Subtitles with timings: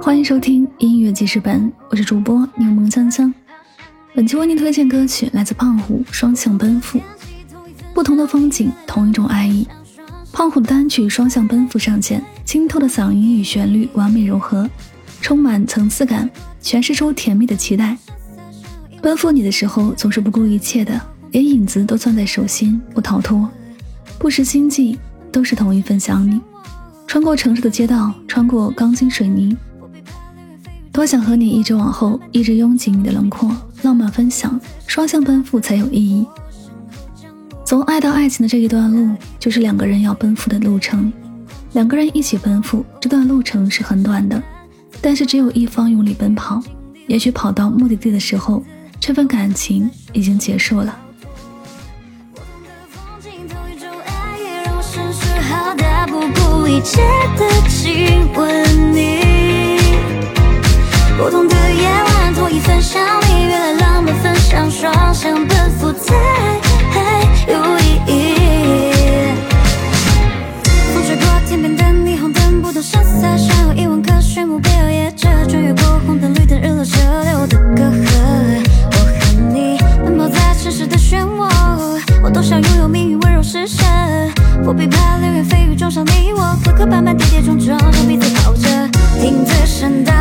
[0.00, 3.34] 欢迎收听音乐记事本，我是主播柠檬香香。
[4.14, 6.98] 本期为您推荐歌曲来自胖虎《双向奔赴》。
[7.92, 9.66] 不同的风景，同一种爱意。
[10.32, 14.70] 胖虎的单曲《双向奔赴》上线，清透的嗓音与旋律完美柔合，
[15.20, 16.30] 充满层次感，
[16.62, 17.98] 诠释出甜蜜的期待。
[19.02, 20.98] 奔赴你的时候，总是不顾一切的，
[21.32, 23.50] 连影子都攥在手心不逃脱，
[24.18, 24.96] 不时心悸，
[25.32, 26.40] 都是同一份想你。
[27.06, 29.56] 穿过城市的街道，穿过钢筋水泥，
[30.98, 33.48] 多想和你一直往后，一直拥紧你的轮廓，
[33.82, 36.26] 浪漫分享，双向奔赴才有意义。
[37.64, 41.12] 从爱到爱情的这一段路，就是两个人要奔赴的路程。
[41.74, 44.42] 两个人一起奔赴，这段路程是很短的，
[45.00, 46.60] 但是只有一方用力奔跑，
[47.06, 48.60] 也许跑到目的地的时候，
[48.98, 50.98] 这份感情已经结束了。
[56.70, 57.00] 一切
[57.38, 58.67] 的亲吻，
[61.18, 66.14] 不同的夜晚，同一份想你，越来浪漫，分享双向奔赴才
[67.48, 69.32] 有意义。
[70.94, 78.62] 风吹过天边的霓虹灯，不同色彩，像有一万颗炫目标夜着，穿越过红灯绿灯，日落车流的隔阂。
[78.92, 81.50] 我和你奔跑在城市的漩涡，
[82.22, 83.82] 我多想拥有命运温柔施舍。
[84.62, 88.68] 不必怕流言蜚语撞上你我，磕磕绊绊跌跌撞撞，让彼此抱着，
[89.20, 90.17] 听最盛大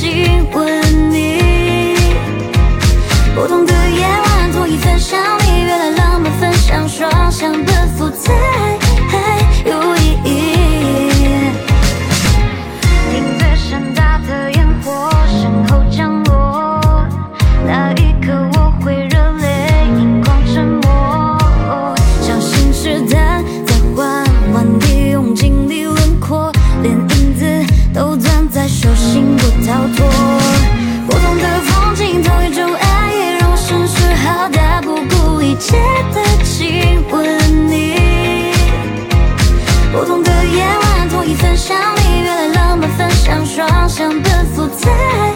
[0.00, 1.94] 亲吻你。
[3.34, 8.69] 不同的夜晚同一份想你原来浪漫分享双向奔赴才
[44.00, 45.29] 想奔赴在。